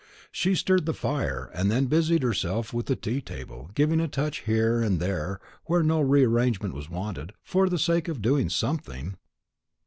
She 0.31 0.55
stirred 0.55 0.87
the 0.87 0.95
fire, 0.95 1.51
and 1.53 1.69
then 1.69 1.85
busied 1.85 2.23
herself 2.23 2.73
with 2.73 2.87
the 2.87 2.95
tea 2.95 3.21
table, 3.21 3.69
giving 3.75 3.99
a 3.99 4.07
touch 4.07 4.39
here 4.45 4.81
and 4.81 4.99
there 4.99 5.39
where 5.65 5.83
no 5.83 6.01
re 6.01 6.23
arrangement 6.23 6.73
was 6.73 6.89
wanted, 6.89 7.33
for 7.43 7.69
the 7.69 7.77
sake 7.77 8.07
of 8.07 8.19
doing 8.19 8.49
something. 8.49 9.17